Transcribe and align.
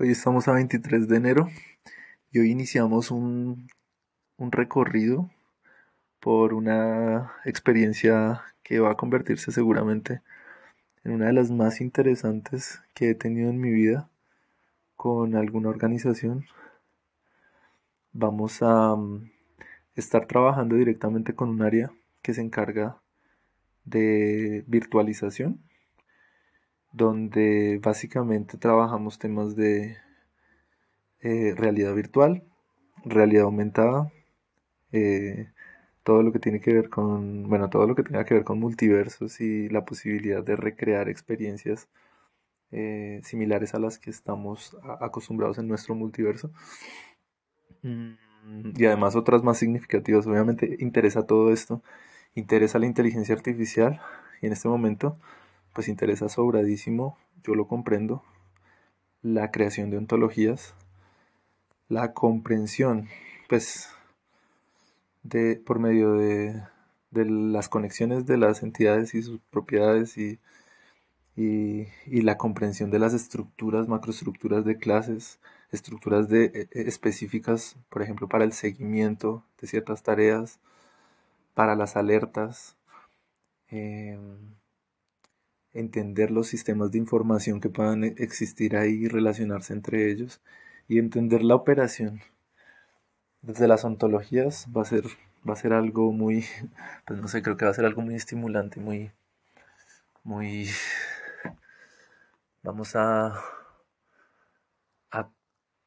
Hoy 0.00 0.10
estamos 0.10 0.46
a 0.46 0.52
23 0.52 1.08
de 1.08 1.16
enero 1.16 1.48
y 2.30 2.38
hoy 2.38 2.52
iniciamos 2.52 3.10
un, 3.10 3.68
un 4.36 4.52
recorrido 4.52 5.28
por 6.20 6.54
una 6.54 7.32
experiencia 7.44 8.44
que 8.62 8.78
va 8.78 8.92
a 8.92 8.96
convertirse 8.96 9.50
seguramente 9.50 10.22
en 11.02 11.14
una 11.14 11.26
de 11.26 11.32
las 11.32 11.50
más 11.50 11.80
interesantes 11.80 12.80
que 12.94 13.10
he 13.10 13.14
tenido 13.16 13.50
en 13.50 13.60
mi 13.60 13.72
vida 13.72 14.08
con 14.94 15.34
alguna 15.34 15.68
organización. 15.68 16.46
Vamos 18.12 18.62
a 18.62 18.94
mm, 18.94 19.32
estar 19.96 20.26
trabajando 20.26 20.76
directamente 20.76 21.34
con 21.34 21.48
un 21.48 21.62
área 21.62 21.90
que 22.22 22.34
se 22.34 22.40
encarga 22.40 22.98
de 23.84 24.62
virtualización 24.68 25.67
donde 26.92 27.80
básicamente 27.82 28.58
trabajamos 28.58 29.18
temas 29.18 29.56
de 29.56 29.98
eh, 31.20 31.54
realidad 31.56 31.94
virtual, 31.94 32.44
realidad 33.04 33.44
aumentada, 33.44 34.12
eh, 34.92 35.50
todo 36.02 36.22
lo 36.22 36.32
que 36.32 36.38
tiene 36.38 36.60
que 36.60 36.72
ver 36.72 36.88
con, 36.88 37.48
bueno, 37.48 37.68
todo 37.70 37.86
lo 37.86 37.94
que 37.94 38.02
tenga 38.02 38.24
que 38.24 38.34
ver 38.34 38.44
con 38.44 38.58
multiversos 38.60 39.40
y 39.40 39.68
la 39.68 39.84
posibilidad 39.84 40.42
de 40.42 40.56
recrear 40.56 41.08
experiencias 41.08 41.88
eh, 42.70 43.20
similares 43.24 43.74
a 43.74 43.78
las 43.78 43.98
que 43.98 44.10
estamos 44.10 44.76
acostumbrados 45.00 45.58
en 45.58 45.68
nuestro 45.68 45.94
multiverso. 45.94 46.50
Mm, 47.82 48.14
y 48.76 48.84
además 48.86 49.16
otras 49.16 49.42
más 49.42 49.58
significativas. 49.58 50.26
Obviamente 50.26 50.76
interesa 50.80 51.26
todo 51.26 51.52
esto, 51.52 51.82
interesa 52.34 52.78
la 52.78 52.86
inteligencia 52.86 53.34
artificial 53.34 54.00
y 54.40 54.46
en 54.46 54.52
este 54.52 54.68
momento 54.68 55.18
pues 55.72 55.88
interesa 55.88 56.28
sobradísimo, 56.28 57.18
yo 57.42 57.54
lo 57.54 57.68
comprendo, 57.68 58.22
la 59.22 59.50
creación 59.50 59.90
de 59.90 59.98
ontologías, 59.98 60.74
la 61.88 62.12
comprensión, 62.12 63.08
pues, 63.48 63.90
de, 65.22 65.56
por 65.56 65.78
medio 65.78 66.14
de, 66.14 66.62
de 67.10 67.24
las 67.24 67.68
conexiones 67.68 68.26
de 68.26 68.36
las 68.36 68.62
entidades 68.62 69.14
y 69.14 69.22
sus 69.22 69.40
propiedades 69.50 70.16
y, 70.18 70.38
y, 71.36 71.88
y, 72.06 72.22
la 72.22 72.36
comprensión 72.38 72.90
de 72.90 72.98
las 72.98 73.14
estructuras, 73.14 73.88
macroestructuras 73.88 74.64
de 74.64 74.76
clases, 74.78 75.38
estructuras 75.70 76.28
de, 76.28 76.46
e, 76.46 76.68
e, 76.72 76.88
específicas, 76.88 77.76
por 77.90 78.02
ejemplo, 78.02 78.28
para 78.28 78.44
el 78.44 78.52
seguimiento 78.52 79.44
de 79.60 79.68
ciertas 79.68 80.02
tareas, 80.02 80.60
para 81.54 81.76
las 81.76 81.96
alertas. 81.96 82.76
Eh, 83.70 84.18
entender 85.78 86.30
los 86.30 86.48
sistemas 86.48 86.90
de 86.92 86.98
información 86.98 87.60
que 87.60 87.70
puedan 87.70 88.04
e-, 88.04 88.14
existir 88.18 88.76
ahí 88.76 89.04
y 89.04 89.08
relacionarse 89.08 89.72
entre 89.72 90.10
ellos 90.10 90.40
y 90.88 90.98
entender 90.98 91.42
la 91.42 91.54
operación 91.54 92.20
desde 93.42 93.68
las 93.68 93.84
ontologías 93.84 94.66
va 94.76 94.82
a 94.82 94.84
ser 94.84 95.04
va 95.48 95.52
a 95.54 95.56
ser 95.56 95.72
algo 95.72 96.12
muy 96.12 96.44
pues 97.06 97.20
no 97.20 97.28
sé 97.28 97.42
creo 97.42 97.56
que 97.56 97.64
va 97.64 97.70
a 97.70 97.74
ser 97.74 97.84
algo 97.84 98.02
muy 98.02 98.14
estimulante 98.14 98.80
muy 98.80 99.12
muy 100.24 100.68
vamos 102.62 102.96
a 102.96 103.40
a, 105.10 105.30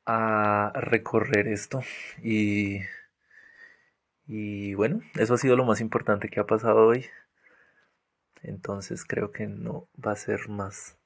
a 0.05 0.71
recorrer 0.75 1.47
esto 1.47 1.81
y 2.23 2.79
y 4.27 4.73
bueno 4.75 5.01
eso 5.15 5.33
ha 5.33 5.37
sido 5.37 5.55
lo 5.55 5.65
más 5.65 5.81
importante 5.81 6.29
que 6.29 6.39
ha 6.39 6.45
pasado 6.45 6.87
hoy 6.87 7.05
entonces 8.43 9.05
creo 9.05 9.31
que 9.31 9.47
no 9.47 9.87
va 10.05 10.11
a 10.13 10.15
ser 10.15 10.49
más. 10.49 10.97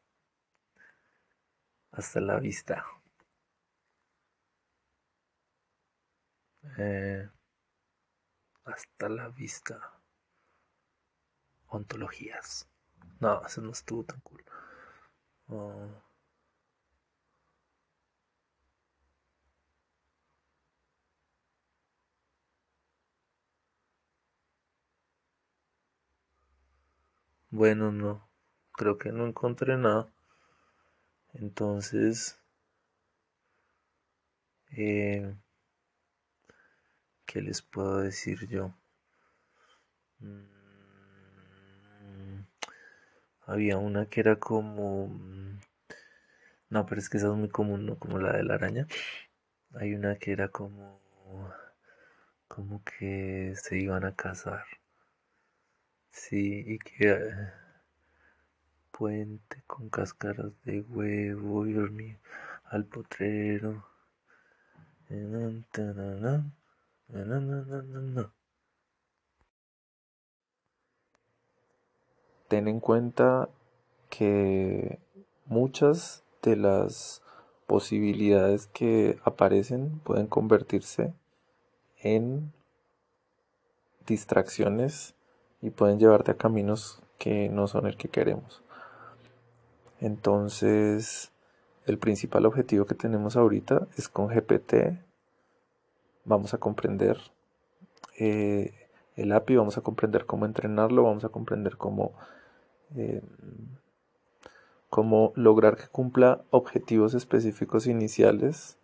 Hasta 1.91 2.19
la 2.21 2.39
vista. 2.39 2.85
Eh, 6.77 7.29
hasta 8.65 9.09
la 9.09 9.29
vista. 9.29 9.79
Ontologías. 11.67 12.67
No, 13.19 13.45
eso 13.45 13.61
no 13.61 13.71
estuvo 13.71 14.03
tan 14.03 14.19
cool. 14.21 14.43
Oh. 15.47 16.04
Bueno, 27.55 27.89
no. 27.89 28.27
Creo 28.73 28.97
que 28.97 29.13
no 29.13 29.25
encontré 29.25 29.77
nada. 29.77 30.09
Entonces, 31.33 32.37
eh, 34.75 35.33
¿qué 37.25 37.41
les 37.41 37.61
puedo 37.61 37.99
decir 37.99 38.45
yo? 38.49 38.73
Mm, 40.19 40.55
había 43.47 43.77
una 43.77 44.07
que 44.07 44.19
era 44.19 44.35
como... 44.37 45.07
Mm, 45.07 45.59
no, 46.69 46.85
pero 46.85 46.99
es 46.99 47.09
que 47.09 47.17
esa 47.17 47.27
es 47.27 47.33
muy 47.35 47.47
común, 47.47 47.85
¿no? 47.85 47.97
Como 47.97 48.19
la 48.19 48.33
de 48.33 48.43
la 48.43 48.55
araña. 48.55 48.85
Hay 49.75 49.95
una 49.95 50.17
que 50.17 50.33
era 50.33 50.49
como... 50.49 51.01
Como 52.49 52.83
que 52.83 53.53
se 53.55 53.79
iban 53.79 54.03
a 54.05 54.15
casar. 54.15 54.65
Sí, 56.15 56.63
y 56.65 56.79
que 56.79 57.11
eh, 57.11 57.51
puente 58.91 59.61
con 59.67 59.89
cáscaras 59.89 60.53
de 60.63 60.81
huevo 60.81 61.67
y 61.67 62.17
al 62.63 62.85
potrero. 62.85 63.85
Ten 72.47 72.67
en 72.69 72.79
cuenta 72.79 73.49
que 74.09 74.99
muchas 75.45 76.23
de 76.41 76.55
las 76.55 77.21
posibilidades 77.67 78.67
que 78.67 79.19
aparecen 79.25 79.99
pueden 79.99 80.27
convertirse 80.27 81.13
en 81.97 82.53
distracciones 84.07 85.14
y 85.65 85.71
pueden 85.71 85.97
llevarte 85.97 86.31
a 86.31 86.37
caminos 86.37 87.01
que 87.17 87.49
no 87.49 87.67
son 87.67 87.87
el 87.87 87.97
que 87.97 88.07
queremos. 88.07 88.61
Entonces, 89.99 91.31
el 91.87 91.97
principal 91.97 92.45
objetivo 92.45 92.85
que 92.85 92.93
tenemos 92.93 93.35
ahorita 93.35 93.87
es 93.97 94.07
con 94.07 94.27
GPT. 94.27 94.99
Vamos 96.23 96.53
a 96.53 96.59
comprender 96.59 97.17
eh, 98.19 98.73
el 99.15 99.31
API, 99.31 99.55
vamos 99.55 99.77
a 99.79 99.81
comprender 99.81 100.27
cómo 100.27 100.45
entrenarlo, 100.45 101.01
vamos 101.01 101.23
a 101.23 101.29
comprender 101.29 101.77
cómo, 101.77 102.13
eh, 102.95 103.23
cómo 104.91 105.33
lograr 105.35 105.77
que 105.77 105.87
cumpla 105.87 106.43
objetivos 106.51 107.15
específicos 107.15 107.87
iniciales, 107.87 108.77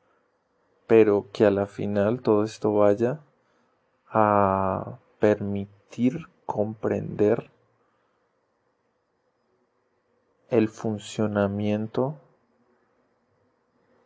pero 0.87 1.27
que 1.31 1.45
a 1.45 1.51
la 1.51 1.67
final 1.67 2.21
todo 2.21 2.43
esto 2.43 2.73
vaya 2.73 3.19
a 4.07 4.97
permitir 5.19 6.27
comprender 6.51 7.49
el 10.49 10.67
funcionamiento 10.67 12.19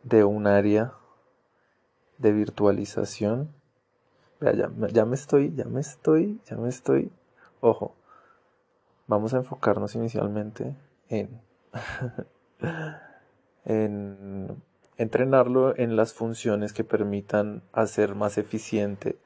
de 0.04 0.22
un 0.22 0.46
área 0.46 0.92
de 2.18 2.30
virtualización. 2.30 3.52
ya, 4.40 5.04
me 5.04 5.16
estoy, 5.16 5.52
ya 5.56 5.64
me 5.64 5.80
estoy, 5.80 6.40
ya 6.48 6.56
me 6.56 6.68
estoy. 6.68 7.10
Ojo, 7.60 7.96
vamos 9.08 9.34
a 9.34 9.38
enfocarnos 9.38 9.96
inicialmente 9.96 10.76
en, 11.08 11.40
en 13.64 14.62
entrenarlo 14.98 15.76
en 15.76 15.96
las 15.96 16.14
funciones 16.14 16.72
que 16.72 16.84
permitan 16.84 17.64
hacer 17.72 18.14
más 18.14 18.38
eficiente 18.38 19.18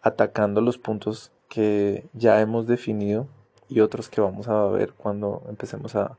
atacando 0.00 0.62
los 0.62 0.78
puntos 0.78 1.30
que 1.52 2.08
ya 2.14 2.40
hemos 2.40 2.66
definido 2.66 3.28
y 3.68 3.80
otros 3.80 4.08
que 4.08 4.22
vamos 4.22 4.48
a 4.48 4.64
ver 4.68 4.94
cuando 4.94 5.42
empecemos 5.50 5.94
a, 5.96 6.16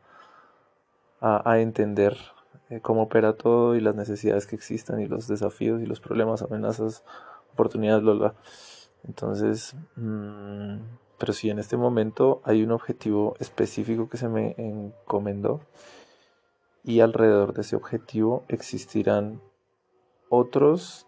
a, 1.22 1.58
entender 1.58 2.16
eh, 2.70 2.82
cómo 2.82 3.02
opera 3.02 3.34
todo 3.34 3.76
y 3.76 3.82
las 3.82 3.96
necesidades 3.96 4.46
que 4.46 4.56
existan 4.56 5.00
y 5.02 5.08
los 5.08 5.28
desafíos 5.28 5.82
y 5.82 5.88
los 5.88 6.00
problemas, 6.00 6.44
amenazas, 6.44 7.04
oportunidades, 7.52 8.04
bla, 8.04 8.36
Entonces, 9.08 9.76
mm, 9.96 10.76
pero 11.18 11.34
si 11.34 11.50
en 11.50 11.58
este 11.58 11.78
momento 11.78 12.44
hay 12.44 12.62
un 12.62 12.72
objetivo 12.72 13.36
específico 13.40 14.10
que 14.10 14.18
se 14.18 14.30
me 14.30 14.54
encomendó 14.60 15.62
y 16.84 17.00
alrededor 17.00 17.54
de 17.56 17.62
ese 17.62 17.76
objetivo 17.76 18.44
existirán 18.50 19.42
otros, 20.30 21.08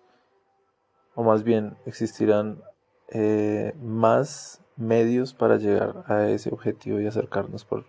o 1.13 1.21
más 1.21 1.43
bien 1.43 1.77
existirán 1.85 2.63
eh, 3.09 3.73
más 3.81 4.61
medios 4.75 5.33
para 5.33 5.57
llegar 5.57 6.03
a 6.07 6.29
ese 6.29 6.49
objetivo 6.49 6.99
y 6.99 7.07
acercarnos 7.07 7.63
por, 7.63 7.85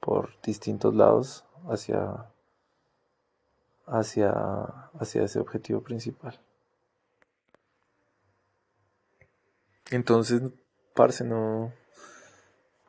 por 0.00 0.30
distintos 0.42 0.94
lados 0.94 1.44
hacia, 1.68 2.26
hacia, 3.86 4.30
hacia 4.30 5.24
ese 5.24 5.38
objetivo 5.38 5.82
principal. 5.82 6.40
Entonces, 9.90 10.42
parce, 10.94 11.24
no, 11.24 11.72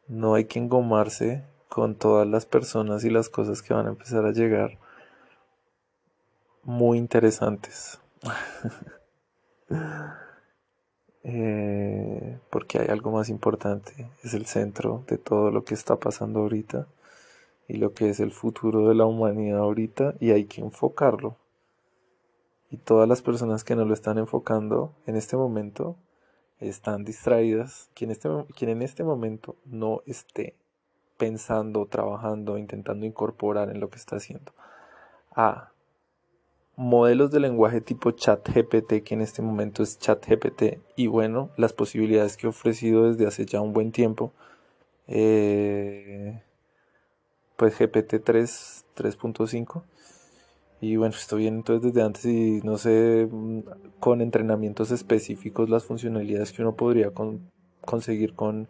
no 0.08 0.36
hay 0.36 0.46
que 0.46 0.60
engomarse 0.60 1.44
con 1.68 1.96
todas 1.96 2.28
las 2.28 2.46
personas 2.46 3.04
y 3.04 3.10
las 3.10 3.30
cosas 3.30 3.62
que 3.62 3.74
van 3.74 3.88
a 3.88 3.90
empezar 3.90 4.26
a 4.26 4.32
llegar 4.32 4.78
muy 6.64 6.98
interesantes. 6.98 8.00
Eh, 11.24 12.38
porque 12.50 12.80
hay 12.80 12.88
algo 12.88 13.12
más 13.12 13.30
importante, 13.30 14.10
es 14.24 14.34
el 14.34 14.46
centro 14.46 15.06
de 15.08 15.18
todo 15.18 15.52
lo 15.52 15.64
que 15.64 15.74
está 15.74 15.96
pasando 15.96 16.42
ahorita 16.42 16.88
y 17.68 17.78
lo 17.78 17.94
que 17.94 18.10
es 18.10 18.20
el 18.20 18.32
futuro 18.32 18.90
de 18.90 18.96
la 18.96 19.06
humanidad 19.06 19.60
ahorita 19.60 20.16
y 20.20 20.32
hay 20.32 20.46
que 20.46 20.62
enfocarlo. 20.62 21.38
Y 22.70 22.78
todas 22.78 23.08
las 23.08 23.22
personas 23.22 23.64
que 23.64 23.76
no 23.76 23.86
lo 23.86 23.94
están 23.94 24.18
enfocando 24.18 24.94
en 25.06 25.16
este 25.16 25.38
momento 25.38 25.96
están 26.60 27.04
distraídas. 27.04 27.90
Quien, 27.94 28.12
este, 28.12 28.30
quien 28.56 28.72
en 28.72 28.82
este 28.82 29.04
momento 29.04 29.56
no 29.66 30.02
esté 30.06 30.56
pensando, 31.18 31.86
trabajando, 31.86 32.58
intentando 32.58 33.06
incorporar 33.06 33.70
en 33.70 33.80
lo 33.80 33.90
que 33.90 33.98
está 33.98 34.16
haciendo 34.16 34.54
a 35.36 35.73
modelos 36.76 37.32
de 37.32 37.40
lenguaje 37.40 37.82
tipo 37.82 38.12
chat 38.12 38.48
GPT, 38.48 39.04
que 39.04 39.14
en 39.14 39.22
este 39.22 39.42
momento 39.42 39.84
es 39.84 40.00
chat 40.00 40.26
GPT, 40.26 40.80
y 40.96 41.08
bueno, 41.08 41.50
las 41.58 41.74
posibilidades 41.74 42.38
que 42.38 42.48
he 42.48 42.50
ofrecido 42.50 43.10
desde 43.10 43.28
hace 43.28 43.46
ya 43.46 43.62
un 43.62 43.74
buen 43.74 43.92
tiempo. 43.92 44.32
Eh, 45.08 46.42
pues 47.58 47.78
GPT 47.78 48.20
3, 48.24 48.86
3.5. 48.96 49.84
Y 50.82 50.98
bueno, 50.98 51.16
estoy 51.16 51.44
bien 51.44 51.56
entonces 51.56 51.94
desde 51.94 52.06
antes 52.06 52.26
y 52.26 52.62
no 52.64 52.78
sé, 52.78 53.28
mm, 53.32 53.60
con 54.00 54.22
entrenamientos 54.22 54.92
específicos 54.92 55.70
las 55.70 55.86
funcionalidades 55.86 56.52
que 56.52 56.62
uno 56.62 56.76
podría 56.76 57.12
conseguir 57.86 58.34
con, 58.34 58.68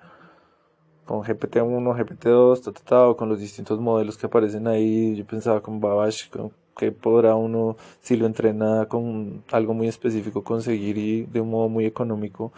con 1.06 1.24
GPT-1, 1.24 1.96
GPT-2, 1.96 3.10
o 3.10 3.18
con 3.18 3.30
los 3.30 3.40
distintos 3.40 3.80
modelos 3.80 4.18
que 4.18 4.28
aparecen 4.28 4.68
ahí. 4.68 5.16
Yo 5.16 5.26
pensaba 5.26 5.62
con 5.62 5.80
Babash, 5.80 6.30
que 6.78 6.92
podrá 6.92 7.36
uno, 7.36 7.78
si 8.02 8.16
lo 8.18 8.25
entrena 8.25 8.88
con 8.88 9.44
algo 9.52 9.74
muy 9.74 9.88
específico, 9.88 10.44
conseguir 10.44 10.98
y 10.98 11.24
de 11.25 11.42
un 11.42 11.50
modo 11.52 11.70
muy 11.70 11.86
económico 11.86 12.52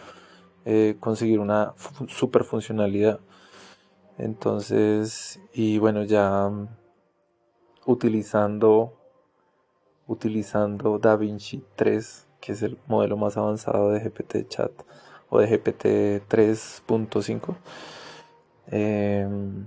eh, 0.64 0.96
conseguir 1.00 1.40
una 1.40 1.74
super 2.08 2.44
funcionalidad. 2.44 3.20
Entonces, 4.18 5.40
y 5.52 5.78
bueno, 5.78 6.04
ya 6.04 6.48
mm, 6.48 6.68
utilizando 7.86 8.94
utilizando 10.06 10.98
DaVinci 10.98 11.64
3, 11.76 12.28
que 12.40 12.52
es 12.52 12.62
el 12.62 12.78
modelo 12.86 13.16
más 13.16 13.36
avanzado 13.36 13.90
de 13.90 14.00
GPT 14.00 14.48
Chat 14.48 14.72
o 15.28 15.40
de 15.40 15.46
GPT 15.48 15.84
3.5. 16.28 17.56
Em, 18.68 19.66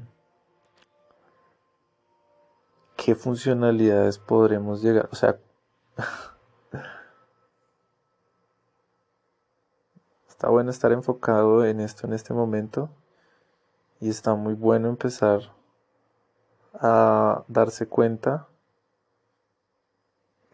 ¿Qué 3.03 3.15
funcionalidades 3.15 4.19
podremos 4.19 4.81
llegar? 4.81 5.07
O 5.11 5.15
sea, 5.15 5.37
está 10.27 10.49
bueno 10.49 10.69
estar 10.69 10.91
enfocado 10.91 11.65
en 11.65 11.79
esto 11.79 12.07
en 12.07 12.13
este 12.13 12.33
momento 12.33 12.89
y 14.01 14.09
está 14.09 14.35
muy 14.35 14.53
bueno 14.53 14.89
empezar 14.89 15.53
a 16.73 17.43
darse 17.47 17.87
cuenta 17.87 18.47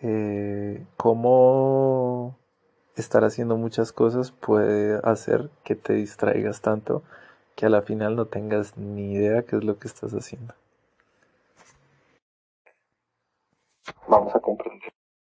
eh, 0.02 0.86
cómo 0.98 2.38
estar 2.96 3.24
haciendo 3.24 3.58
muchas 3.58 3.92
cosas 3.92 4.32
puede 4.32 5.00
hacer 5.04 5.50
que 5.64 5.74
te 5.76 5.94
distraigas 5.94 6.62
tanto 6.62 7.02
que 7.56 7.66
a 7.66 7.70
la 7.70 7.82
final 7.82 8.16
no 8.16 8.26
tengas 8.26 8.78
ni 8.78 9.14
idea 9.14 9.44
qué 9.44 9.56
es 9.58 9.64
lo 9.64 9.80
que 9.80 9.88
estás 9.88 10.14
haciendo. 10.14 10.54
Vamos 14.08 14.25
a 14.25 14.25
comprender. 14.25 14.25